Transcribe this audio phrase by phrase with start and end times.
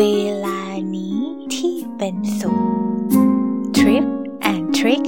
[0.00, 0.02] เว
[0.46, 0.60] ลา
[0.96, 1.18] นี้
[1.56, 2.58] ที่เป็นสุข
[3.78, 4.06] Trip
[4.52, 5.04] and Trick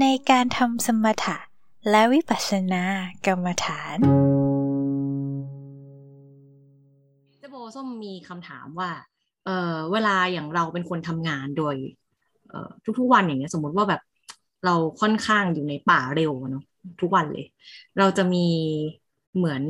[0.00, 1.36] ในการทำสมถะ
[1.90, 2.84] และวิปัสสนา
[3.26, 3.96] กรรมฐาน
[7.38, 8.90] เจโบส้มมีคำถามว่า
[9.44, 11.74] เออเวลาอย่างเราเป็นคนทำงานโดย
[12.48, 14.02] เออทุกๆวันอย่างเงี้ยสมมติว่าแบบ
[14.64, 16.64] เราค่อนข้างอยู่ในป่าเร็วเนาะ
[17.00, 17.46] ทุกวันเลย
[17.98, 18.46] เราจะมี
[19.36, 19.62] เหมือน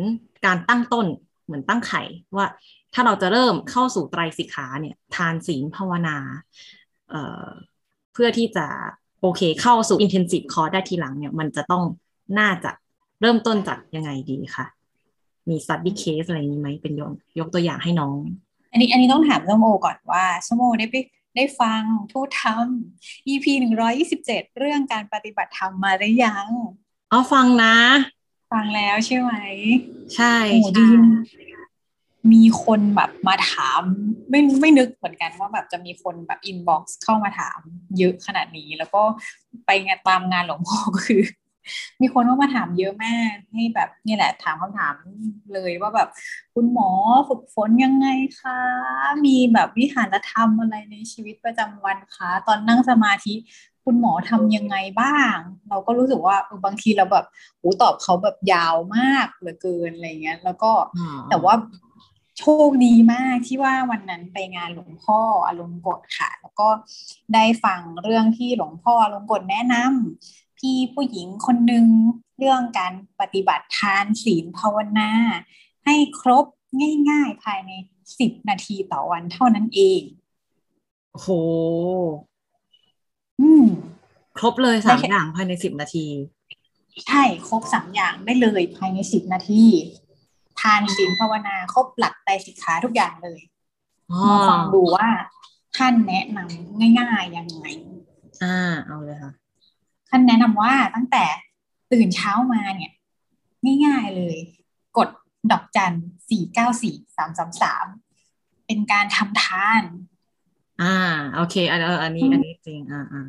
[0.47, 1.07] การตั้งต้น
[1.49, 2.03] เหมือนตั้งไข่
[2.37, 2.47] ว่า
[2.95, 6.17] ถ้าเราจะเริ่มเข้าสู่ไตรสิกขาเนี่ย ทานศีลภาวนา
[7.11, 7.47] เอ่อ
[8.13, 8.67] เพื่อที่จะ
[9.21, 11.83] โอเคเข้าสู่ intensive course ได้ทีหลังเนี่ย มันจะต้อง
[12.39, 12.71] น่าจะ
[13.21, 14.67] เริ่มต้นจากยังไงดีคะ
[15.49, 18.17] มี study case อะไรอย่างนี้ไหมเป็นยกยกตัวอย่างให้น้อง
[18.73, 20.97] อันนี้อันนี้ต้องถามส้มโอก่อนว่าส้มโอได้ไป
[21.37, 22.67] ได้ฟังทูตธรรม
[23.29, 26.47] EP หนึ่งร้อยี่สิบเจ็ดเรื่องการปฏิบัติธรรมมาหรือยัง
[27.13, 27.75] อ๋อฟังนะ
[28.51, 29.33] ฟังแล้วใช่ไหม
[30.15, 30.87] ใช่โอ้ใช่ดี
[32.33, 33.81] มีคนแบบมาถาม
[34.31, 37.61] ไม่ไม่นึกเหมือนกันว่าแบบจะมีคนแบบอินบ็อกซ์เข้ามาถาม
[37.99, 39.03] เยอะขนาดนี้ แล้วก็
[39.67, 41.23] ไปงานตามงานหลวงพ่อก็คือ
[42.01, 44.95] มีคนเข้ามาถามเยอะมากให้แบบนี่แหละถามคำถาม
[45.53, 46.09] เลยว่าแบบ
[46.55, 46.91] คุณหมอ
[47.29, 48.07] ฝึกฝนยังไง
[48.41, 48.59] คะ
[49.27, 53.35] มีแบบวิหารธรรมอะไรในชีวิตประจำวันคะ ตอนนั่งสมาธิ
[53.91, 55.37] คุณหมอทำยังไงบ้าง
[55.69, 57.27] เราก็รู้สึกว่าเออบางทีเราแบบ
[57.61, 61.55] หูตอบเขาแบบยาวมากเหลือเกินอะไรเงี้ย แล้วก็อ๋อแต่ว่า
[62.39, 66.69] โชคดีมากที่ว่าวันนั้นไปงานหลวงพ่ออารมณ์กฎค่ะ แล้วก็
[67.35, 71.87] ได้ฟังเรื่องที่หลวงพ่ออารมณ์กฎแนะนำพี่ผู้หญิงคนหนึ่ง
[72.39, 75.11] เรื่องการปฏิบัติทานศีลภาวนา
[75.85, 76.45] ให้ครบ
[77.11, 77.71] ง่าย ๆ ภายใน
[78.19, 80.03] สิบนาทีต่อวันเท่านั้นเอง
[81.13, 81.29] โอ้โห
[83.41, 83.67] อืม
[84.39, 86.07] ครบเลยสามได้แค่อย่างภายในสิบนาที
[87.07, 89.65] ใช่ครบสามอย่างได้เลยภายในสิบนาที
[90.61, 93.41] ทานศีลภาวนาครบหลักไตรสิกขาทุกอย่างเลย
[94.11, 95.09] อ๋อมาฟังดูว่า
[95.77, 97.65] ท่านแนะนำง่ายๆยังไง
[98.43, 99.33] อ่า เอาเลยค่ะ
[100.09, 101.25] ท่านแนะนำว่าตั้งแต่
[101.93, 102.93] ตื่นเช้ามาเนี่ย
[103.87, 104.37] ง่ายๆเลย
[104.99, 105.09] กด
[105.51, 105.97] ดอกจัน
[106.31, 107.87] สี่เก้าสี่สามสามสาม
[108.67, 109.83] เป็นการทำทาน
[110.83, 110.95] อ่า
[111.35, 113.27] โอเค อันเอออันนี้อันนี้จริง อ่าอ่า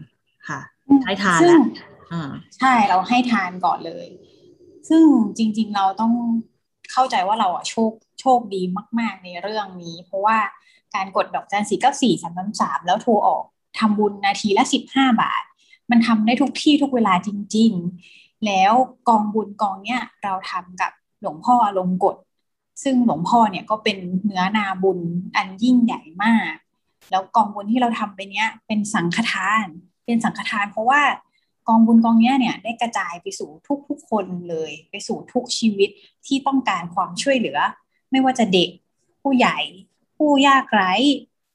[0.48, 0.60] ค่ะ
[1.06, 1.64] ให้ทานซึ่แล้งว
[2.12, 4.08] อ่าใช่เราให้ทานก่อนเลย
[4.90, 5.04] ซึ่ง
[5.38, 6.14] จริง ๆ เราต้อง
[6.92, 8.62] เข้าใจว่าเราอะโชคโชคดี
[9.00, 10.38] มาก ๆ ในเรื่องนี้ เพราะว่า
[10.96, 13.44] การกดดอกจันสี่เก้าสี่สามสามสามแล้วโทรออก
[13.80, 15.44] ทำบุญนาทีละสิบห้าบาท
[15.92, 17.72] มันทำได้ทุกที่ทุกเวลาจริง
[18.10, 18.74] ๆ แล้ว
[19.10, 22.16] กองบุญกองเนี้ยเราทำกับหลวงพ่ออารมณ์กฎ
[22.84, 25.00] ซึ่งหลวงพ่อเนี่ยก็เป็นเนื้อนาบุญ
[25.36, 26.56] อันยิ่งใหญ่มาก
[27.12, 29.68] แล้วกองบุญที่เราทำไปเนี้ยเป็นสังฆทาน
[30.06, 31.02] เป็นสังฆทาน เพราะว่า
[31.68, 33.50] กองบุญกองเนี้ยเนี่ยได้กระจายไปสู่
[33.90, 35.90] ทุกๆคนเลย ไปสู่ทุกชีวิต
[36.26, 37.60] ที่ต้องการความช่วยเหลือ
[38.12, 38.70] ไม่ว่าจะเด็ก
[39.22, 39.60] ผู้ใหญ่
[40.18, 40.94] ผู้ยากไร้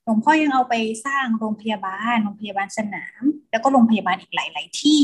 [0.05, 0.75] หลวงพ่อยังเอาไป
[1.07, 5.03] สร้างโรงพยาบาลโรงพยาบาลสนาม แล้วก็โรงพยาบาลอีกหลาย ๆ ที่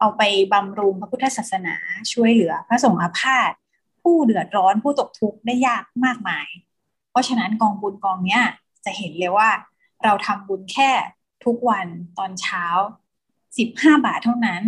[0.00, 0.22] เอาไป
[0.52, 1.76] บำรุงพระพุทธศาสนา
[2.12, 3.52] ช่วยเหลือพระสงฆ์อาพาธ
[4.02, 6.48] ผู้เดือดร้อนผู้ตกทุกข์ได้ยากมากมาย
[7.10, 8.42] เพราะฉะนั้นกองบุญกองเนี้ย
[8.84, 9.48] จะเห็นเลยว่า
[10.04, 10.90] เราทำบุญแค่
[11.44, 11.86] ทุกวัน
[12.18, 12.64] ตอนเช้า
[13.46, 14.62] 15บาทเท่านั้น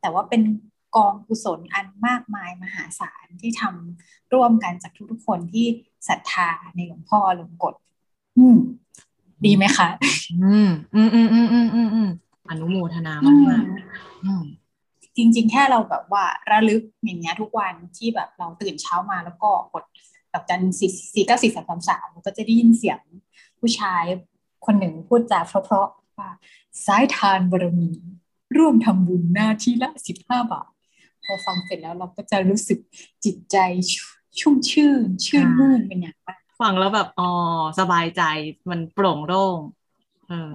[0.00, 0.42] แต่ว่าเป็น
[0.96, 5.66] กองกุศลอันมากมายมหาศาลที่ทำร่วมกันจากทุกๆคนที่
[6.08, 7.74] ศรัทธาในหลวงพ่อหลวงกฎ
[8.38, 8.58] อืม
[9.44, 9.88] ดีไหมคะ
[10.42, 12.08] อืม อืมอืมอืมอืมอืมอืม
[12.48, 14.44] อนุโมทนามากมากๆอืม
[15.16, 19.84] จริง ๆ แค่เราแบบว่าระลึกอย่างเงี้ยทุกวันที่แบบเราตื่นเช้ามาแล้วก็กด
[20.34, 23.00] ดอกจันสี่สี่เก้าสี่สามสามสามก็จะได้ยินเสียง
[23.60, 24.04] ผู้ชาย
[24.66, 26.30] คนหนึ่งพูดจาเพราะๆว่า
[26.86, 27.90] สายทานบารมี
[28.56, 30.70] ร่วมทำบุญหน้าที่ละสิบห้าบาท
[31.24, 32.78] พอฟังเสร็จแล้วเราก็จะรู้สึก
[33.24, 33.56] จิตใจ
[34.38, 37.30] ชุ่มชื่น ชื่นมื่นเป็นอย่างมากฟังแล้วแบบอ๋อ
[37.80, 38.22] สบายใจ
[38.70, 39.58] มันโปร่งโล่ง
[40.28, 40.50] เออ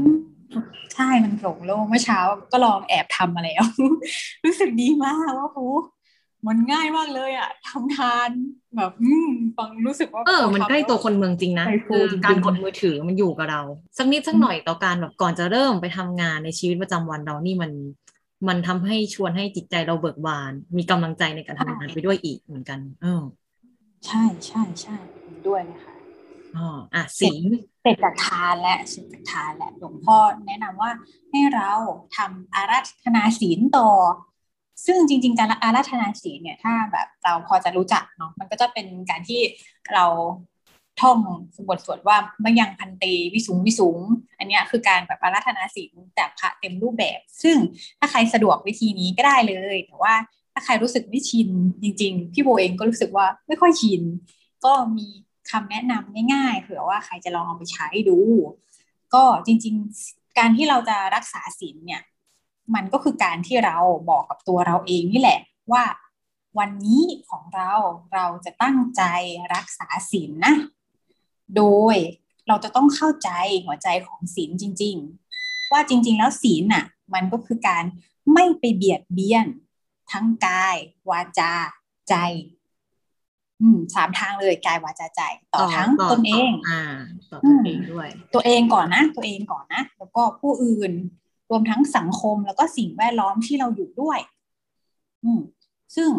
[0.94, 2.20] ใช่มันโปร่งโล่งเมื่อเช้า
[2.52, 3.64] ก็ลองแอบทำมาแล้ว
[4.46, 5.60] รู้สึกดีมากว่าโห
[6.48, 8.30] มันง่ายมากเลยอะทำทาน
[8.78, 13.62] แบบอืมฟังรู้สึกว่า เออ มันทำใกล้ตัวแคนเมืองจริงนะใจฟูคือจริงๆการกดมือถือมันอยู่กับเรา
[13.98, 17.72] สักนิดสักหน่อยต่อการแบบก่อนจะเริ่มไปทำงานในชีวิตประจำวันเรานี่มัน
[18.48, 23.24] มันทำให้ชวนให้จิตใจเราเบิกบาน มีกำลังใจในการทำงานไปด้วยอีกเหมือนกัน เออ
[24.06, 25.96] ใช่ใช่ใช่เห็นด้วยเลยค่ะ
[26.58, 27.44] อ๋ออะศีล
[27.82, 30.92] เสร็จจากทานและเสร็จจากทานและหลวงพ่อแนะนำว่า
[31.32, 31.72] ให้เรา
[32.16, 33.90] ทำอาราธนาศีลต่อ
[34.86, 39.42] ซึ่งจริง ๆ การอาราธนาศีลเนี่ยถ้าแบบเราพอจะรู้จักเนาะมันก็จะเป็นการที่
[39.94, 40.06] เรา
[41.02, 41.20] ท่อง
[41.70, 43.04] บทสวดว่าไม่ยังพันเต
[43.34, 43.98] วิสุงวิสุง
[44.38, 47.58] อันนี้คือการแบบอาราธนาศีลจากพระเต็มรูปแบบ ซึ่ง
[48.00, 50.14] ถ้าใครสะดวกวิธีนี้ก็ได้เลย แต่ว่า
[50.54, 51.50] ถ้าใครรู้สึกไม่ชิน
[51.84, 54.02] จริง ๆ พี่โบเองก็รู้สึกว่าไม่ค่อยชิน
[54.66, 55.08] ก็มี
[55.52, 58.18] คำแนะนำง่ายๆเผื่อว่าใครจะลองเอาไปใช้ดู
[59.14, 59.76] ก็จริง
[60.08, 62.02] ๆ การที่เราจะรักษาศีลเนี่ย
[62.76, 63.78] มันก็คือการที่เรา
[64.10, 65.40] บอกกับตัวเราเองนี่แหละ
[65.72, 65.84] ว่า
[66.60, 67.72] วันนี้ของเรา
[68.14, 69.04] เราจะตั้งใจ
[69.54, 70.56] รักษาศีลนนะ
[71.56, 71.64] โด
[71.94, 71.96] ย
[72.48, 73.30] เราจะต้องเข้าใจ
[73.66, 74.96] หัวใจของศีลจริง
[75.34, 77.84] ๆ ว่าจริง ๆ แล้วศีลน่ะ มันก็คือการ
[78.34, 79.46] ไม่ไปเบียดเบียน
[80.12, 80.76] ทั้งกาย
[81.10, 81.54] วาจา
[82.10, 82.16] ใจ
[83.62, 85.22] อืมสามทางเลยกายวาจาใจ
[85.54, 86.82] ต่อทั้งตนเอง อ่า
[87.32, 90.92] ต่อตัวเองด้วย ตัวเองก่อนนะ ตัวเองก่อนนะ แล้วก็ผู้อื่น
[91.50, 94.20] รวมทั้งสังคมแล้วก็สิ่งแวดล้อมที่เราอยู่ด้วย
[95.24, 95.42] อืม
[95.96, 96.10] ซึ่ง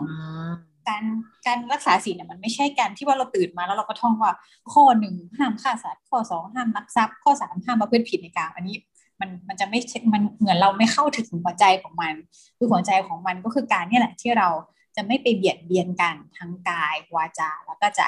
[0.88, 1.02] การ
[1.46, 4.32] การรักษาศีลเนี่ยมันไม่ใช่การที่ว่าเราตื่นมาแล้วเราก็ท่องว่า
[4.72, 8.76] ข้อหนึ่งห้ามฆ่าสัตว์ข้อสองห้ามลักทรัพย์ข้อสามห้ามประพฤติผิดในการอันนี้
[9.20, 9.78] มันมันจะไม่
[10.12, 12.14] มันเหมือนเราไม่เข้าถึงหัวใจของมัน
[12.56, 14.48] คือหัวใจของมันก็คือการนี่แหละที่เรา
[14.96, 18.02] จะไม่ไปเบียดเบียนกันทั้งกายวาจาแล้วก็ใจ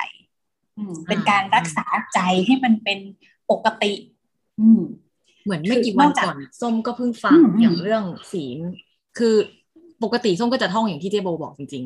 [0.78, 2.98] อืม เป็นการรักษาใจให้มันเป็น
[3.50, 3.92] ปกติ
[4.60, 4.80] อืม
[5.44, 8.58] เหมือนไม่กี่วันก่อนส้มก็เพิ่งฟังอย่างเรื่องศีล
[9.18, 9.34] คือ
[10.02, 11.84] ปกติส้มก็จะท่องอย่างที่เจโบบอกจริง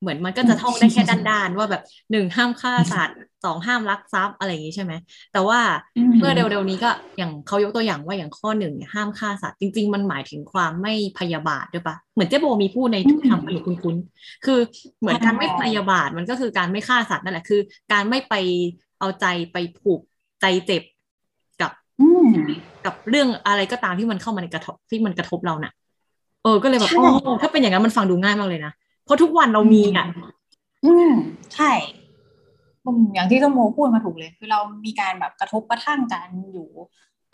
[0.00, 4.92] เหมือนมันก็จะท่องได้แค่ด้านๆว่าแบบหนึ่งห้ามฆ่าสัตว์สองห้ามลักทรัพย์อะไรอย่างนี้ใช่ไหม
[5.32, 5.60] แต่ว่า
[6.18, 14.58] เมื่อเร็วๆนี้ก็อย่างเขายกตัวอย่างว่าอย่างข้อหนึ่งเนี่ยห้ามฆ่าสัตว์จริง ๆ มันหมายถึงความไม่พยาบาทด้วยปะเหมือนเจ๊โบมีพูดในทุกคำหรือคุ้นๆคือ
[15.00, 17.60] เหมือนการไม่พยาบาทมันก็คือการไม่ฆ่าสัตว์นั่นแหละคือ
[17.92, 18.34] การไม่ไป
[18.98, 20.00] เอาใจไปผูก
[20.40, 20.82] ใจเจ็บ
[22.34, 22.44] กับ
[22.86, 25.72] กับเรื่องอะไรก็ตามที่มันเข้ามาในกระทบที่มันกระทบเราน่ะ
[26.42, 27.04] เออ ก็เลยแบบโอ้
[27.42, 28.72] ถ้าเป็นอย่างนั้นมันฟังดูง่ายมากเลยนะ
[29.04, 30.06] เพราะทุกวันเรามีอะ
[30.84, 31.10] อืม
[31.54, 31.72] ใช่
[33.14, 36.68] อย่างที่สมโมพูดมาถูกเลย คือเรามีการแบบกระทบกระทั่งกันอยู่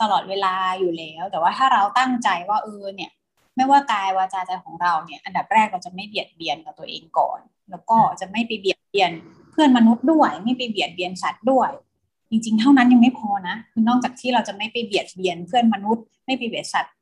[0.01, 3.11] ตลอดเวลาอยู่แล้ว แต่ว่าถ้าเราตั้งใจว่าเออเนี่ย
[3.55, 7.39] ไม่ว่ากายวาจาใจของเราเนี่ย อันดับแรกเราจะไม่เบียดเบียนกับตัวเองก่อน
[7.71, 9.11] แล้วก็จะไม่ไปเบียดเบียน
[9.51, 11.69] เพื่อนมนุษย์ด้วย ไม่ไปเบียดเบียนสัตว์ด้วย
[12.29, 16.93] จริง ๆ เท่านั้นยังไม่พอนะคือนอกจากที่เราจะไม่ไปเบียดเบียนเพื่อนมนุษย์ ไม่ไปเบียดสัตว์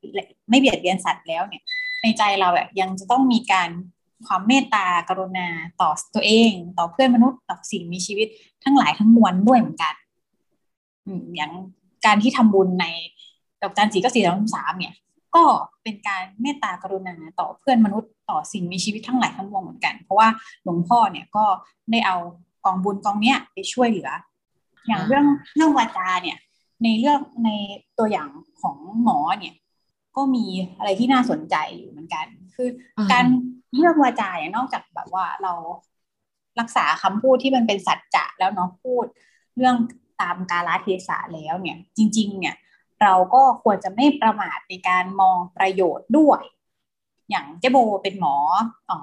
[0.50, 1.64] ไม่เบียดเบียนสัตว์แล้วเนี่ย
[2.02, 3.70] ในใจเราแบบยังจะต้องมีการ
[4.26, 5.48] ความเมตตากรุณา
[5.82, 8.28] ต่อตัวเอง ต่อเพื่อนมนุษย์ต่อสิ่งมีชีวิต
[8.64, 9.94] ทั้งหลายทั้งมวลด้วยเหมือนกัน
[11.36, 11.52] อย่าง
[12.06, 12.86] การที่ทำบุญใน
[13.62, 14.94] ดอกจันสีก็สี่สามสามเนี่ย
[15.36, 15.44] ก็
[15.84, 20.28] เป็นการเมตตากรุณาต่อเพื่อนมนุษย์ต่อสิ่งมีชีวิตทั้งหลายทั้งมวลเหมือนกัน เพราะว่า
[20.64, 21.46] หลวงพ่อเนี่ยก็
[21.92, 22.18] ได้เอา
[22.66, 24.10] กองบุญกองเนี้ยไปช่วยเหลือ
[24.88, 25.26] อย่างเรื่อง
[25.56, 26.38] เรื่องวาจาเนี่ย
[26.84, 27.50] ในเรื่องใน
[27.98, 28.30] ตัวอย่าง
[28.62, 29.56] ของหมอเนี่ย
[30.16, 30.46] ก็มี
[30.78, 32.26] อะไรที่น่าสนใจอยู่เหมือนกัน
[32.56, 32.70] คือ
[33.12, 33.26] การ
[33.76, 35.54] เรื่องวาจาเนี่ยนอกจากแบบว่าเรา
[36.60, 39.06] รักษาคำพูดที่มันเป็นสัจจะแล้วเนาะพูด
[39.58, 39.76] เรื่อง
[40.22, 42.56] ตามกาลเทศะแล้วเนี่ย จริง ๆ เนี่ย
[43.02, 46.42] เราก็ควรจะไม่ประมาทในการมองประโยชน์ด้วย
[47.30, 48.36] อย่างเจโบเป็นหมอ
[48.90, 49.00] อ๋อ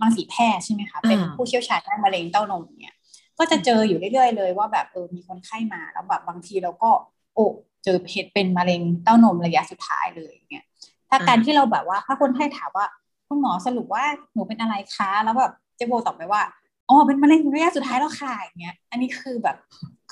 [0.00, 2.94] รังสีแพทย์ใช่ไหมคะ เป็นผู้เชี่ยวชาญด้านมะเร็งเต้านมเนี่ย
[3.40, 6.90] ก็จะเจออยู่เรื่อยๆ เลยว่าแบบเออมีคนไข้มาแล้วแบบบางทีเราก็
[7.34, 7.46] โอ้
[7.84, 10.64] เจอเพชเป็นมะเร็งเต้านมระยะสุดท้ายเลยเนี่ย
[11.10, 12.86] ถ้าการที่เราแบบว่าถ้าคนไข้ถามว่า
[13.28, 14.04] คุณหมอสรุปว่า
[14.34, 16.42] หนูเป็นอะไรคะแล้วแบบเจโบตอบไปว่า
[16.88, 19.56] อ๋อเป็นมะเร็งระยะสุดท้ายแล้วค่ะอย่างเงี้ย อันนี้คือแบบ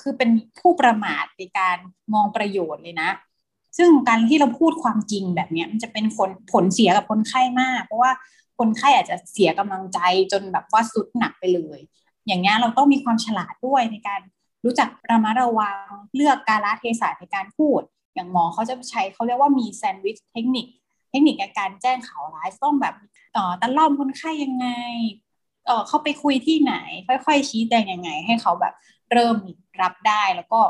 [0.01, 0.29] คือเป็น
[0.59, 1.77] ผู้ประมาทในการ
[2.13, 3.09] มองประโยชน์เลยนะ
[3.77, 8.11] ซึ่งการที่เราพูดความจริงแบบนี้มันจะเป็นผลผลเสียกับคนไข้มาก เพราะว่า
[8.59, 9.99] คนไข้อาจจะเสียกำลังใจ
[10.31, 11.79] จนแบบว่าสุดหนักไปเลย
[12.29, 14.21] อย่างเงี้ยเราต้องมีความฉลาดด้วยในการ
[14.65, 15.85] รู้จักระมัดระวัง
[16.15, 17.81] เลือกกาลเทศะในการพูด
[18.15, 20.65] อย่างหมอเขาจะใช้เขาเรียกว่ามีแซนด์วิชเทคนิค
[21.09, 22.95] เทคนิคในการแจ้งข่าวร้ายต้องแบบ
[23.35, 24.67] ต่อตะล่อมคนไข้ยังไง
[25.65, 26.75] เออเข้าไปคุยที่ไหน
[27.07, 28.73] ค่อยๆ ชี้แจงยังไง ให้เขาแบบ
[29.11, 29.37] เริ่ม
[29.81, 30.61] รับได้แล้วก็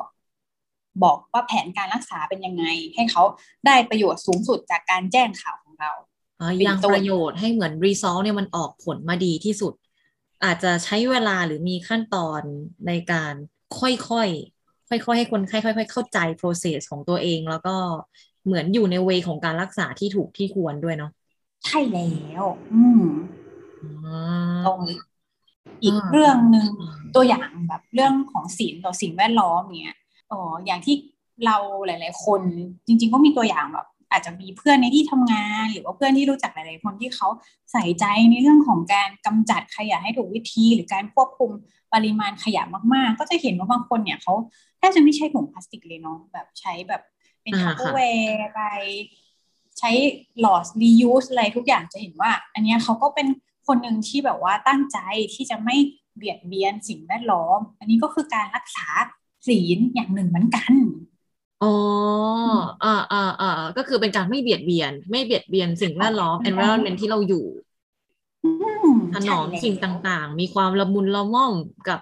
[1.04, 3.24] บอกว่าแผนการรักษาเป็นยังไง ให้เขา
[3.66, 5.92] ได้ประโยชน์สูงสุดจากการแจ้งข่าวของเรา
[6.42, 9.74] อยังประโยชน์ให้เหมือนรีซอสเนี่ยมันออกผลมาดีที่สุด
[10.44, 12.42] อาจจะใช้เวลาหรือมีขั้นตอน
[12.88, 13.34] ในการ
[13.80, 17.76] ค่อยๆ ค่อยๆ ให้คนไข้ค่อย ๆ เข้าใจ process ของตัวเอง แล้วก็
[18.46, 21.12] เหมือนอยู่ในเวของการรักษาที่ถูกที่ควรด้วยเนาะ
[21.66, 22.10] ใช่แล้
[22.42, 22.44] ว
[22.74, 23.04] อืม
[24.68, 24.80] ตรง
[25.84, 26.70] อีกเรื่องหนึ่ง
[27.16, 29.98] ตัวอย่างแบบเรื่องของศีลต่อสิ่งแวดล้อมเนี้ย
[30.32, 30.96] อ๋ออย่างที่
[31.46, 32.42] เราหลาย ๆ คน
[32.88, 37.28] จริง ๆ ก็มีตัวอย่างแบบ อาจจะมีเพื่อนในที่ทำงาน หรือว่าเพื่อนที่รู้จักหลายๆคนที่เขา
[37.72, 41.52] ใส่ใจในเรื่องของการกำจัดขยะให้ถูกวิธี หรือการควบคุม
[41.94, 42.64] ปริมาณขยะ
[42.94, 44.34] มากๆ ก็จะเห็นว่าบางคนเนี่ยเขา
[44.78, 47.02] แทบจะไม่ใช้ถุงพลาสติกเลยเนาะแบบใช้แบบ
[47.42, 48.62] เป็นทัพเปอร์แวร์ไป
[49.80, 49.92] ใช้
[50.40, 53.28] หลอด reuse อะไรทุกอย่างจะเห็นว่า อันนี้เขาก็เป็น
[53.68, 54.98] คนหนึ่งที่แบบว่าตั้งใจ
[55.34, 55.76] ที่จะไม่
[56.16, 58.88] เบียดเบียนสิ่งแวดล้อม อันนี้ก็คือการรักษา
[59.48, 60.74] ศีลอย่างหนึ่งเหมือนกัน
[61.64, 61.74] อ๋อ
[62.84, 63.48] อ่าอ่าอ่า
[63.78, 67.46] ก็คือเป็นการไม่เบียดเบียน ไม่เบียดเบียนสิ่งแวดล้อม environment ที่เราอยู่
[69.14, 71.54] ถนอมสิ่งต่างๆ มีความละมุนละม่อม
[71.90, 72.00] กับ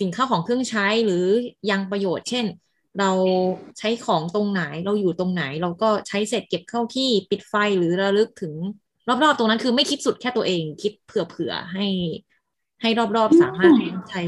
[0.00, 1.24] สิ่งข้าวของเครื่องใช้หรือ
[1.70, 2.46] ยังประโยชน์ เช่น
[2.98, 3.10] เรา
[3.78, 8.52] ใช้ของตรงไหน เราอยู่ตรงไหน เราก็ใช้เสร็จเก็บเข้าที่ปิดไฟหรือระลึกถึง
[9.08, 11.86] รอบๆ ตรงนั้นคือไม่คิดสุดแค่ตัวเอง คิดเผื่อๆให้
[12.82, 13.74] ให้รอบๆสามารถ
[14.10, 14.22] ใช้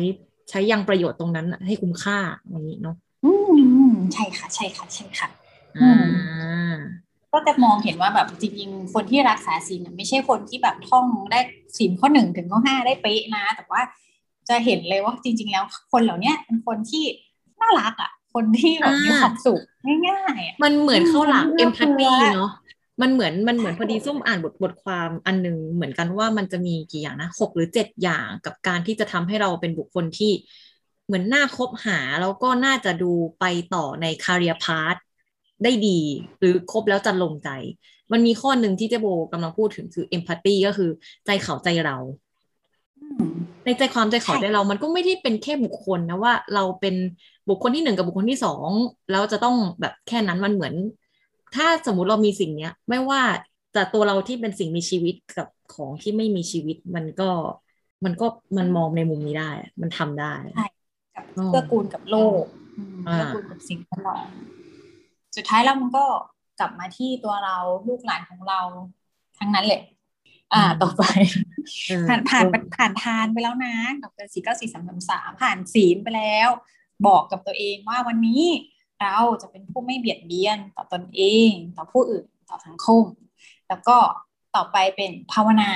[0.51, 2.19] ใช้ยังประโยชน์ตรงนั้นให้คุ้มค่า
[2.49, 3.31] อย่างนี้เนาะอื
[3.82, 3.82] ม
[4.15, 5.29] ใช่ค่ะ ใช่ค่ะ ใช่ค่ะ
[5.79, 6.77] อ่า
[7.33, 11.39] ก็จะมองเห็นว่าแบบจริงๆ คนที่รักษาศีลน่ะไม่ใช่คนที่แบบท่องได้
[11.77, 13.83] ศีลข้อหนึ่งถึงข้อห้าได้เป๊ะนะ แต่ว่า
[14.49, 17.05] จะเห็นเลยว่าจริง ๆ แล้วคนเหล่าเนี้ยเป็นคนที่
[17.61, 19.61] น่ารักอะ คนที่แบบมีความสุข
[20.07, 22.53] ง่ายๆอะมันเหมือนเข้าหลังอืมเอมพัตตีเพื่อเนาะ
[23.03, 30.33] มันเหมือนมันเหมือนพอดีส้มอ่านบทบทความอันหนึงเหมือนกันว่ามันจะมีกี่อย่างนะหกหรือเจ็ดอย่างกับการที่จะทำให้เราเป็นบุคคลที่
[31.07, 33.45] เหมือนน่าคบหาแล้วก็น่าจะดูไป
[33.75, 34.97] ต่อในคาเรียพาร์ท
[35.65, 36.01] ได้ดี
[36.39, 37.49] หรือคบแล้วจะลงใจ
[38.13, 40.91] มันมีข้อหนึ่งที่เจโบกำลังพูดถึงคือเอมพัตตีก็คือ
[41.27, 41.97] ใจเขาใจเรา
[43.01, 43.33] อืม
[43.65, 46.95] ในใจความใจเขาใช่ใจเรามันก็ไม่ได้เป็นแค่บุคคลนะว่า เราเป็น
[47.49, 48.69] บุคคลที่หนึ่งกับบุคคลที่สอง
[49.11, 50.75] แล้วจะต้องแบบแค่นั้นมันเหมือน
[51.55, 53.23] ถ้าสมมุติเรามีสิ่งเนี้ย ไม่ว่า
[53.75, 57.31] จะตัวเราที่เป็นสิ่งมีชีวิตกับของที่ไม่มีชีวิตมันก็
[58.05, 58.27] มันก็
[58.59, 60.72] มันมองในมุมนี้ได้ มันทำได้กับอ๋อ
[61.33, 62.45] เกื้อกูลกับโลก
[62.79, 64.29] อืมอ่าเกื้อกูลกับสิ่งแวดล้อม
[65.37, 66.05] สุดท้ายแล้วมันก็
[66.61, 67.57] กลับมาที่ตัวเรา
[67.89, 68.61] ลูกหลานของเรา
[69.39, 69.83] ทั้งนั้นแหละ
[70.53, 71.03] อ่า ต่อไป
[71.89, 72.45] เออผ่านผ่าน
[72.77, 76.49] ผ่านทานไปแล้วนะดอกเตอรสี่เก้าสี่สามสามสามผ่านศีลไปแล้ว
[77.07, 78.45] บอกกับตัวเองว่าวันนี้
[79.01, 83.05] เราจะเป็นผู้ไม่เบียดเบียนต่อตนเอง ต่อผู้อื่นต่อสังคม
[83.69, 83.97] แล้วก็
[84.55, 85.69] ต่อไปเป็นภาวนา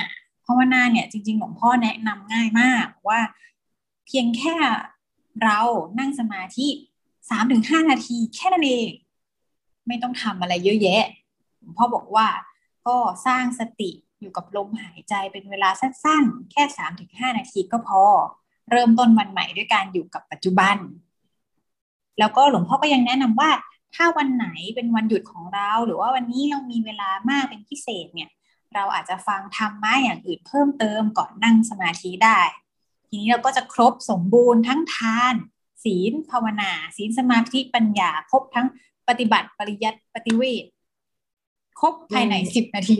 [0.45, 3.19] ภาวนาเนี่ยจริงๆหลวงพ่อแนะนำง่ายมากว่า
[4.05, 4.55] เพียงแค่
[5.43, 5.59] เรา
[5.99, 6.67] นั่งสมาธิ
[7.29, 8.89] สามถึงห้านาทีแค่นั้นเอง
[9.87, 11.03] ไม่ต้องทำอะไรเยอะแยะ
[11.77, 12.27] พ่อบอกว่า
[12.87, 18.01] ก็สร้างสติอยู่กับลมหายใจเป็นเวลาสั้นๆ แค่สามถึงห้านาทีก็พอ
[18.71, 20.77] เริ่มต้นวันใหม่ด้วยการอยู่กับปัจจุบัน
[22.19, 23.51] แล้วก็หลวงพ่อก็ยังแนะนำว่า
[23.95, 28.29] ถ้าวันไหนเป็นวันหยุดของเรา หรือว่าวันนี้เรามีเวลามากเป็นพิเศษเนี่ย
[28.73, 32.39] เราอาจจะฟังธรรมะอย่างอื่นเพิ่มเติมก่อนนั่งสมาธิได้
[33.09, 35.35] ทีนี้เราก็จะครบสมบูรณ์ทั้งทาน
[35.83, 38.67] ศีลภาวนา ศีลสมาธิปัญญา ครบทั้ง
[39.07, 40.65] ปฏิบัติปริยัติปฏิเวท
[41.79, 42.99] ครบภายในอืมสิบนาที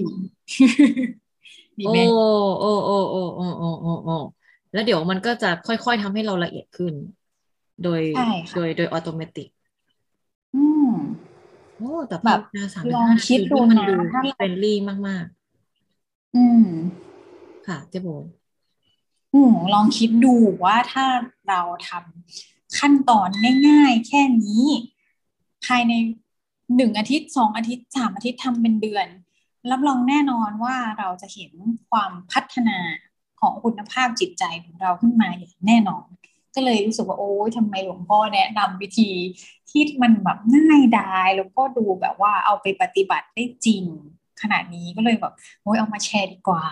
[1.79, 1.97] ดีโอ้ไหม
[2.59, 4.17] โอ้โอ้โอ้โอ้โอ้โอ้โอ้
[4.73, 6.93] แล้วเดี๋ยวมันก็จะค่อยๆทำให้เราละเอียดขึ้น
[7.83, 9.45] โดยใช่ค่ะโดยโดยอัตโนมัติ
[10.55, 10.91] อืม
[11.77, 15.25] โอ้แต่แบบภาวนาสามลองคิดดูมันนะดูถ้าเราเฟรนลี่มาก
[16.35, 18.25] อืมๆค่ะเจ๊โบอืม
[19.73, 21.05] ลองคิดดูว่าถ้า
[21.49, 23.29] เราทำขั้นตอน
[23.67, 24.65] ง่ายๆ แค่นี้
[25.65, 25.93] ภายใน
[26.75, 29.07] หนึ่งอาทิตย์สองอาทิตย์สามอาทิตย์ทำเป็นเดือน
[29.71, 31.51] รับรองแน่นอนว่าเราจะเห็น
[31.89, 32.77] ความพัฒนา
[33.41, 36.05] ของคุณภาพจิตใจของเราขึ้นมาอย่างแน่นอน
[36.55, 39.11] ก็เลยรู้สึกว่าโอ้ยทำไมหลวงพ่อแนะนำวิธี
[39.69, 43.83] ที่มันแบบง่ายดายแล้วก็ดูแบบว่าเอาไปปฏิบัติได้จริง
[44.41, 46.63] ขนาดนี้ก็เลยแบบโอ้ยเอามาแชร์ดีกว่า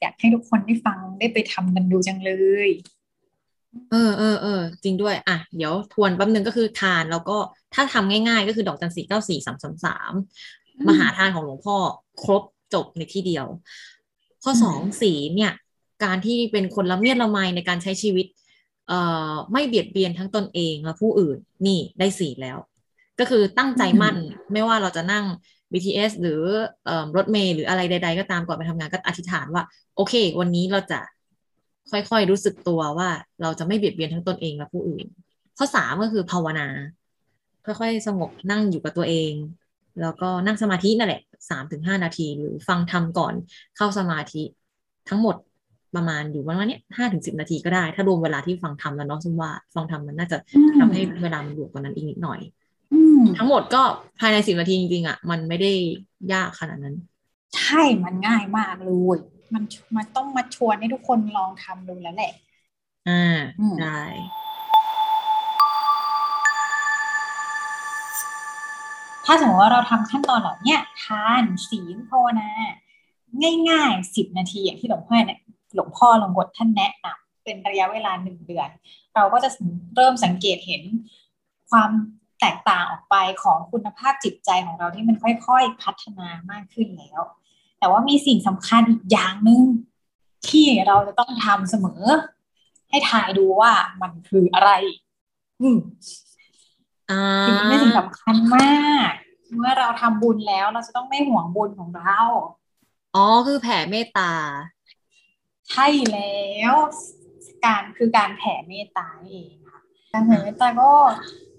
[0.00, 2.32] อยากให้ทุกคนได้ฟังได้ไปทำกันดูจังเล
[2.68, 2.70] ย
[3.90, 7.36] เออเออเออจริงด้วยอะเดี๋ยวทวนแป๊บนึงก็คือทานแล้วก็
[7.74, 10.12] ถ้าทำง่ายๆ ก็คือดอกจันสี่เก้าสี่สามสามสาม
[10.78, 11.76] อืมมหาทานของหลวงพ่อ
[12.22, 12.42] ครบ
[12.74, 13.46] จบในที่เดียว
[14.42, 15.52] ข้อสองอืมสีเนี่ย
[16.04, 18.26] การที่เป็นคนละเมียดละไมในการใช้ชีวิต
[18.88, 18.98] เอ่
[19.30, 22.58] อไม่เบียดเบียนทั้งตนเองและผู้อื่นนี่ได้สีแล้ว
[23.18, 24.16] ก็คือตั้งใจมั่น
[24.52, 25.24] ไม่ว่าเราจะนั่ง
[25.74, 26.42] BTS หรือ
[26.84, 29.62] เอ่อรถเมล์หรืออะไรใด ๆ ก็ตามก่อนไปทำงานก็อธิษฐานว่า
[29.96, 31.00] โอเค วันนี้เราจะ
[31.90, 33.08] ค่อยๆรู้สึกตัวว่า
[33.42, 35.06] เราจะไม่เบียดเบียนทั้งตนเองและผู้อื่น
[35.58, 36.66] ข้อสามก็คือภาวนา
[37.66, 39.32] ค่อยๆ สงบนั่งอยู่กับตัวเอง
[40.00, 43.34] แล้วก็นั่งสมาธินั่นแหละสามถึงห้านาที หรือฟังธรรมก่อน
[43.76, 44.42] เข้าสมาธิ
[45.08, 45.36] ทั้งหมด
[45.96, 52.40] ประมาณอยู่ประมาณนี้ห้าถึงสิบนาทีก็ได้ ถ้ารวมเวลาที่ฟังธรรมแล้วเนาะซึ่งว่าฟังธรรมมันน่าจะอืมทำให้เวลามันอยู่กว่านั้นอีกนิดหน่อย
[53.38, 53.82] ทั้งหมดก็
[54.18, 55.72] ภายในสิบนาทีจริงๆอะ มันไม่ได้
[56.32, 56.96] ยากขนาดนั้น
[57.56, 59.18] ใช่มันง่ายมากเลย
[59.54, 59.62] มัน
[59.96, 62.32] มันต้องมาชวนให้ทุกคนลองทำดูแล้วแหละ
[63.08, 64.02] อ่าอืมได้
[69.24, 72.50] ถ้าสมมติว่าเราทำขั้นตอนเหล่าเนี้ยทานศีลภาวนา
[73.70, 75.40] ง่ายๆสิบนาทีอย่างที่หลวงพ่อเนี่ย
[75.74, 78.68] หลวงพ่อหลวงบทท่านแนะนำเป็นระยะเวลาหนึ่งเดือน
[79.14, 79.48] เราก็จะ
[79.96, 80.82] เริ่มสังเกตเห็น
[81.70, 81.90] ความ
[82.44, 87.20] แตกต่างออกไปของคุณภาพจิตใจของเราที่มันค่อยๆ พัฒนามากขึ้นแล้ว
[87.78, 89.62] แต่ว่ามีสิ่งสำคัญอีกอย่างหนึ่ง
[90.48, 92.02] ที่เราจะต้องทำเสมอ
[92.90, 93.72] ให้ทายดูว่า
[94.02, 94.70] มันคืออะไร
[95.60, 95.78] อืม
[97.10, 99.10] อ่าสิ่งนี้เป็นสิ่งสำคัญมาก
[99.54, 102.18] เมื่อเราทำบุญแล้วเราจะต้องไม่ห่วงบุญของเรา
[103.14, 104.32] อ๋อ คือแผ่เมตตา
[105.70, 106.74] ใช่แล้ว
[107.64, 109.80] การคือการแผ่เมตตานี่เองค่ะ
[110.12, 110.92] การแผ่เมตตาก็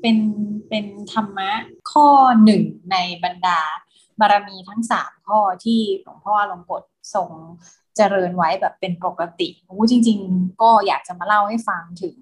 [0.05, 0.21] เป็น
[0.69, 1.51] เป็นธรรมะ
[1.91, 2.07] ข้อ
[2.45, 3.59] หนึ่งในบรรดา
[4.19, 6.83] บารมีทั้งสามข้อที่หลวงพ่อลงกฎ
[7.13, 7.29] ทรง
[7.95, 12.17] เจริญไว้แบบเป็นปกติโอ้จริง ๆ ก็อยากจะมาเล่าให้ฟังถึง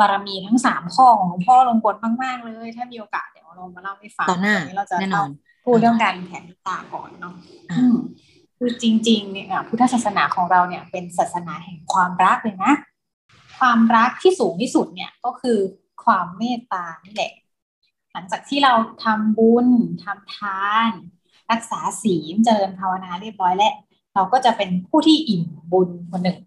[0.00, 5.28] บารมีทั้งสามข้อของหลวงพ่อลงกฎมากๆเลย ถ้ามีโอกาสเดี๋ยวเรามาเล่าให้ฟังต่อหน้าเราจะแน่นอน
[5.64, 7.34] พูดเรื่องการแผ่เมตตาก่อนเนาะ
[7.70, 7.96] อ่าอืม
[8.58, 12.72] คือจริงๆเนี่ยอะพุทธศาสนาของเราเนี่ยเป็นศาสนาแห่งความรักเลยนะ
[13.58, 15.58] ความรักที่สูงที่สุดเนี่ยก็คือ
[16.04, 17.32] ความเมตตานี่แหละ
[18.12, 18.72] หลังจากที่เรา
[19.04, 19.68] ทำบุญ
[20.02, 20.92] ทำทาน
[21.50, 23.74] รักษาศีลเจริญภาวนาเรียบร้อยแล้ว
[24.14, 26.38] เราก็จะเป็นผู้ที่อิ่มบุญคนหนึ่ง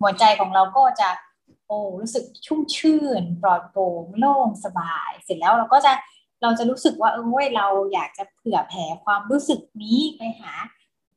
[0.00, 1.08] หัวใจของเราก็จะ
[1.66, 5.92] โอ้รู้สึกชุ่มชื่น ปลอดโปร่งโล่งสบาย เสร็จแล้วเราก็จะ
[6.42, 10.52] เราจะรู้สึกว่าเออเว้ยเราอยากจะเผื่อแผ่ความรู้สึกนี้ไปหา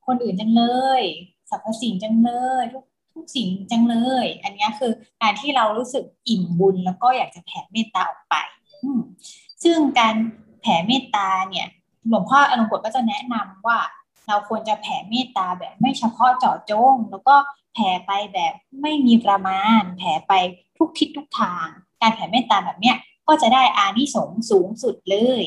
[0.06, 0.64] คนอื่นจังเล
[1.00, 1.02] ย
[1.50, 2.32] สรรพสิ่งจังเล
[2.62, 2.84] ย ทุก
[3.14, 4.92] ทุกสิ่งจังเลย อันนี้คือ
[5.22, 8.36] การที่เรารู้สึกอิ่มบุญแล้วก็อยากจะแผ่เมตตาออกไป
[9.64, 10.16] ซึ่งการ
[10.62, 11.68] แผ่เมตตาเนี่ย
[12.10, 13.80] หลวงพ่ออนุกฎก็จะแนะนำว่า
[14.28, 17.36] เราควรจะแผ่เมตตาแบบไม่เฉพาะเจาะจง แล้วก็
[17.74, 20.34] แผ่ไปแบบไม่มีประมาณ แผ่ไป
[20.78, 21.68] ทุกทิศทุกทาง
[22.02, 25.44] การแผ่เมตตาแบบเนี้ยก็จะได้อานิสงส์สูงสุดเลย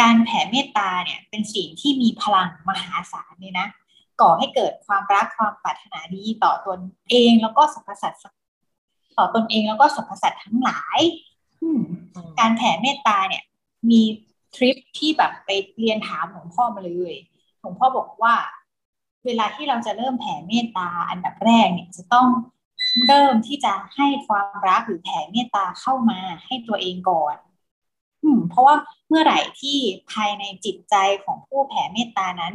[0.00, 3.66] การแผ่เมตตาเนี่ยเป็นสิ่งที่มีพลังมหาศาลเลยนะ
[4.20, 8.20] ก่อให้เกิดความรักความปรารถนาดีต่อตนเองแล้วก็สรรพสัตว์
[9.18, 11.00] ต่อตนเองแล้วก็สรรพสัตว์ทั้งหลาย
[11.62, 11.82] อืม
[12.40, 13.42] การแผ่เมตตาเนี่ย
[13.90, 14.00] มี
[14.54, 17.14] ทริปที่แบบไปเรียนถามหลวงพ่อมาเลย
[17.60, 18.34] หลวงพ่อบอกว่า
[19.24, 22.28] เวลาที่เราจะเริ่มแผ่เมตตาอันดับแรกเนี่ยจะต้อง
[23.06, 27.36] เริ่มที่จะให้ความรักหรือแผ่เมตตาเข้ามาให้ตัวเองก่อน
[28.22, 28.74] อืมเพราะว่า
[29.08, 29.78] เมื่อไหร่ที่
[30.12, 30.94] ภายในจิตใจ
[31.24, 32.54] ของผู้แผ่เมตตานั้น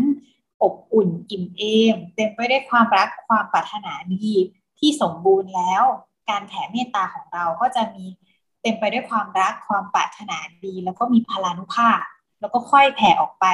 [0.64, 4.30] อบอุ่นอิ่มเอม เต็มไปด้วยความรักความปรารถนาดี
[4.80, 5.84] ที่สมบูรณ์แล้ว
[6.30, 8.06] การแผ่เมตตาของเราก็จะมี
[8.62, 12.02] เต็มไปด้วยความรักความปรารถนาดี แล้วก็มีพลานุภาพ
[12.40, 13.46] แล้วก็ค่อยแผ่ออกไป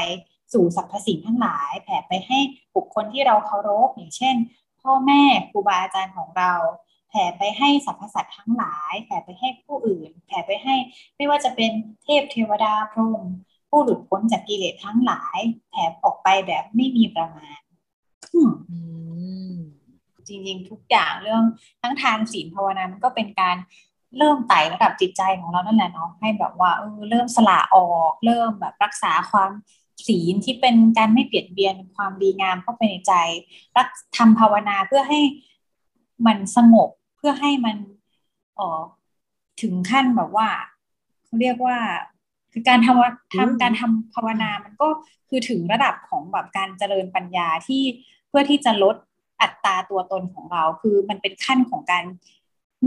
[0.54, 2.39] สู่สรรพสิ่งทั้งหลาย แผ่ไปให้
[2.76, 4.36] บุคคลที่เราเคารพอย่างเช่น
[4.82, 6.54] พ่อแม่ครูบาอาจารย์ของเรา
[7.10, 10.76] แผ่ไปให้สรรพสัตว์ทั้งหลาย แผ่ไปให้ผู้อื่น แผ่ไปให้
[11.17, 11.72] ไม่ว่าจะเป็น
[12.04, 13.22] เทพเทวดาพรหม
[13.69, 17.60] ผู้หลุดพ้นจากกิเลสทั้งหลายแผ่ออกไปแบบไม่มีประมาณ
[18.34, 18.77] อืมอื
[19.53, 19.55] ม
[20.27, 21.43] จริงๆ ทุกอย่างเรื่อง
[21.82, 23.55] ทั้งทานศีลภาวนา มันก็เป็นการ
[24.17, 29.51] เริ่มไต่ระดับจิตใจของเรานั่นแหละเนาะให้แบบว่าเออเริ่มสละออก เริ่มแบบรักษาความ
[30.08, 33.13] ศีลที่เป็นการไม่เบียดเบียนความดีงามเข้าไปในใจ
[33.77, 35.21] รักทำภาวนาเพื่อให้
[36.25, 37.77] มันสงบเพื่อให้มัน
[38.55, 38.82] เออ
[39.62, 40.49] ถึงขั้นแบบว่า
[41.25, 41.77] เขาเรียกว่า
[42.52, 44.88] คือการทำว่าทำการทำภาวนามันก็
[45.30, 47.82] คือถึงระดับของแบบการเจริญปัญญาที่
[48.30, 48.96] เพื่อที่จะลด
[49.42, 52.04] อัตราตัวตนของเรา คือมันเป็นขั้นของการ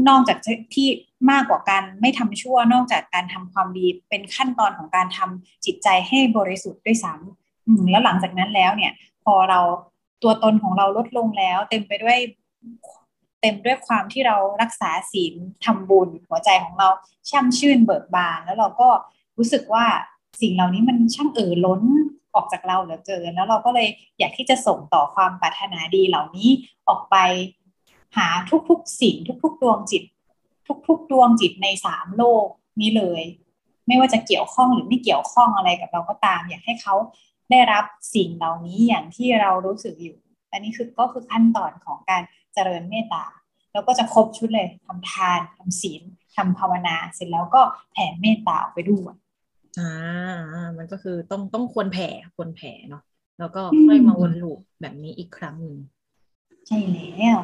[0.09, 0.39] นอกจาก
[0.75, 0.89] ที่
[1.31, 8.93] มากกว่าการไม่ทำชั่ว นอกจากการทำความดีเป็นขั้นตอนของการทำจิตใจให้บริสุทธิ์ด้วยซ้ำอืมแล้วหลังจากนั้นแล้วเนี่ย
[9.25, 9.61] พอเรา
[10.23, 12.19] ตัวตนของเราลดลงแล้ว เต็มไปด้วย
[13.41, 16.89] เต็มด้วยความที่เรารักษาศีลทำบุญหัวใจของเรา
[17.31, 18.89] ช่ำชื่นเบิกบานแล้วเราก็
[19.43, 19.87] รู้สึกว่า
[20.41, 21.83] สิ่งเหล่านี้มันช่างเอ่อล้น
[22.35, 26.49] ออกจากเราเหลือเกิน แล้วเราก็เลยอยากที่จะส่งต่อความปรารถนาดีเหล่านี้
[26.89, 27.17] ออกไป
[28.17, 28.29] หา
[28.69, 30.03] ทุกๆสิ่งทุกๆดวงจิต
[30.89, 32.47] ทุกๆดวงจิตในสามโลก
[32.81, 33.23] นี้เลย
[33.87, 36.95] ไม่ว่าจะเกี่ยวข้องหรือไม่เกี่ยวข้องอะไรกับเราก็ตาม อยากให้เขา
[37.51, 40.17] ได้รับสิ่งเหล่านี้อย่างที่เรารู้สึกอยู่
[40.53, 42.23] อันนี้คือก็คือขั้นตอนของการ
[42.55, 43.25] เจริญเมตตา
[43.73, 46.03] แล้วก็จะครบชุดเลยทำทานทำศีล
[46.37, 49.15] ทำภาวนา เสร็จแล้วก็แผ่เมตตาออกไปด้วย
[49.79, 49.91] อ่า
[50.53, 53.03] อ่ามันก็คือต้องต้องควรแผ่ควรแผ่เนาะ
[53.39, 55.77] แล้วก็ค่อยมาวนลูปแบบนี้อีกครั้งหนึ่ง
[56.67, 57.39] ใช่แล้ว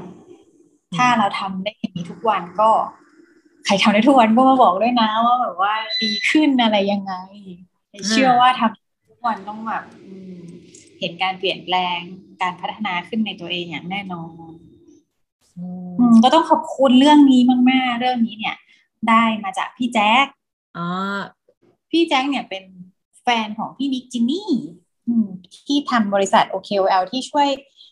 [0.96, 2.70] ถ้าเราทำได้อย่างนี้ทุกวันก็
[3.64, 7.14] ใครทำได้ทุกวันก็มาบอกด้วยนะว่าแบบว่าดีขึ้นอะไรยังไง
[8.08, 10.42] เชื่อว่าทำทุกวันต้องแบบอืม
[11.00, 12.00] เห็นการเปลี่ยนแปลง
[12.42, 14.52] การพัฒนาขึ้นในตัวเองอย่างแน่นอน
[15.58, 18.56] อืมอืมก็ต้องขอบคุณเรื่องนี้มาก ๆ เรื่องนี้เนี่ย
[19.08, 20.26] ได้มาจากพี่แจ๊ค
[20.76, 20.88] อ๋อ
[21.90, 22.64] พี่แจ๊คเนี่ยเป็น
[23.22, 24.50] แฟนของพี่นิกจินนี่
[25.08, 25.28] อืม
[25.66, 27.48] ที่ทำบริษัท OKOL ที่ช่วย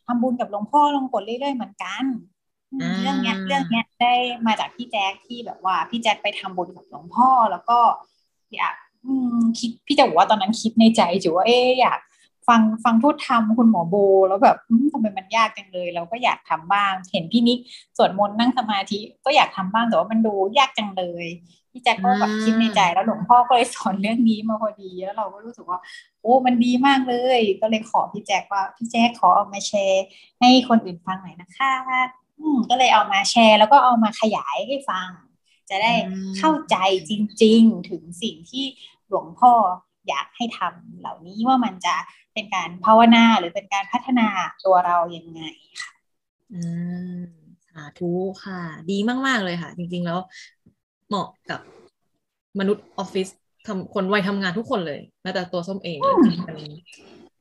[0.06, 2.04] ทำบุญกับหลวงพ่อลงกดเรื่อยๆเหมือนกัน
[2.72, 4.14] อืมเรื่องเนี้ยเรื่องเนี้ยได้
[4.46, 7.78] มาจากพี่แจ๊คที่แบบว่าพี่แจ๊คไปทำบุญกับหลวงพ่อแล้วก็
[8.54, 11.98] อยากอืมคิดพี่จะบอกว่าตอนนั้นคิดในใจอยู่ว่าเอ๊ะอยาก
[12.48, 13.96] ฟังฟังทูตธรรมคุณหมอโบ
[14.28, 17.58] แล้วแบบอืมทำไมมันยากจังเลย เราก็อยากทำบ้าง เห็นพี่นิก
[17.96, 21.26] สวดมนต์นั่งสมาธิก็อยากทำบ้างแต่ว่ามันดูยากจังเลย
[21.76, 25.78] พี่แจ็คก็แบบคิดในใจแล้วหลวงพ่อก็เลยสอนเรื่องนี้มาพอดีแล้วเราก็รู้สึกว่า
[26.22, 30.04] โอ้มันดีมากเลย ก็เลยขอพี่แจ็คว่าพี่แจ็คขอเอามาแชร์
[30.40, 31.72] ให้คนอื่นฟังหน่อยนะคะ
[32.38, 35.08] อืมก็เลยเอามาแชร์แล้วก็เอามาขยายให้ฟัง
[35.70, 35.92] จะได้
[36.38, 36.76] เข้าใจ
[37.08, 37.12] จ
[37.42, 38.64] ริง ๆ ถึงสิ่งที่
[39.08, 39.52] หลวงพ่อ
[40.08, 41.96] อยากให้ทำเหล่านี้ว่ามันจะ
[42.32, 44.28] เป็นการภาวนาหรือเป็นการพัฒนา
[44.64, 45.42] ตัวเรายังไง
[45.82, 45.92] ค่ะ
[46.52, 46.60] อื
[47.16, 47.20] ม
[47.66, 48.12] สาธุ
[48.44, 48.60] ค่ะ
[48.90, 50.18] ดีมาก ๆ เลยค่ะ จริง ๆ แล้ว
[51.08, 51.60] เหมาะกับ
[52.58, 53.28] มนุษย์ออฟฟิศ
[53.66, 55.98] ทำคนวัยทำงานทุกคนเลยแม้แต่ตัวส้มเอง
[56.48, 56.56] มัน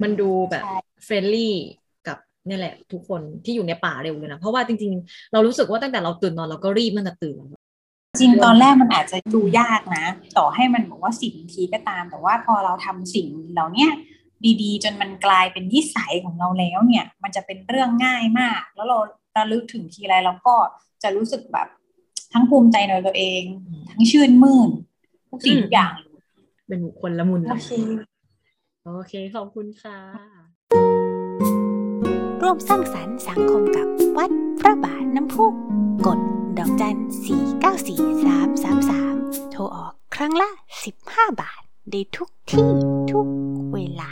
[0.02, 0.64] มันดูแบบ
[1.06, 1.56] friendly
[2.08, 7.38] กับนี่แหละ ทุกคนที่อยู่ในป่าเร็วเลยนะ เพราะว่าจริง ๆ เรารู้สึกว่าตั้งแต่เราตื่นนอนเราก็รีบมันจะตื่น
[8.20, 10.06] จริงตอนแรกมันอาจจะดูยากนะ
[10.38, 13.88] ต่อให้มันบอกว่าสิบนาทีก็ตาม แต่ว่าพอเราทำสิ่งเหล่านี้
[14.62, 18.98] ดีๆ จนมันกลายเป็นนิสัยของเราแล้วเนี่ย มันจะเป็นเรื่องง่ายมาก แล้วเรา
[19.38, 20.56] ระลึกถึงทีไรเราก็
[21.04, 21.68] จะรู้สึกแบบ
[22.34, 23.44] ทั้งภูมิใจในตัวเอง
[23.90, 24.70] ทั้งชื่นมื่น
[25.30, 25.94] ทุกสิ่งทุกอย่าง
[26.68, 27.72] เป็นคนละมุนโอเค
[28.86, 29.98] โอเค ขอบคุณค่ะ
[32.42, 35.54] ร่วมสร้างสรรค์สังคมกับวัดพระบาทน้ำพุก
[36.18, 36.20] ด
[36.58, 39.16] ดอกจันสี่เก้าสี่สามสามสาม
[39.52, 40.50] โทรออกครั้งละ
[40.84, 41.62] สิบห้าบาท
[41.92, 42.68] ได้ทุกที่
[43.12, 43.28] ทุก
[43.74, 44.04] เวล